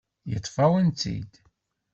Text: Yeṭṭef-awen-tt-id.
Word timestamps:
Yeṭṭef-awen-tt-id. 0.31 1.31